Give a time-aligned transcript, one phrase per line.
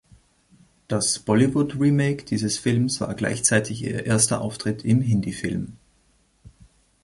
[0.87, 5.73] Das Bollywood-Remake dieses Films war gleichzeitig ihr erster Auftritt im Hindi-Film.